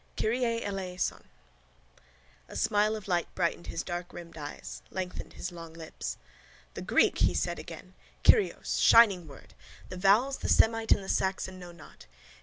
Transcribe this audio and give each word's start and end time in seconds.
KYRIE 0.15 0.63
ELEISON! 0.63 1.25
A 2.49 2.55
smile 2.55 2.95
of 2.95 3.07
light 3.07 3.27
brightened 3.35 3.67
his 3.67 3.83
darkrimmed 3.83 4.35
eyes, 4.35 4.81
lengthened 4.89 5.33
his 5.33 5.51
long 5.51 5.75
lips. 5.75 6.17
—The 6.73 6.81
Greek! 6.81 7.19
he 7.19 7.35
said 7.35 7.59
again. 7.59 7.93
Kyrios! 8.23 8.79
Shining 8.79 9.27
word! 9.27 9.53
The 9.89 9.97
vowels 9.97 10.37
the 10.39 10.49
Semite 10.49 10.91
and 10.91 11.03
the 11.03 11.07
Saxon 11.07 11.59
know 11.59 11.71
not. 11.71 12.07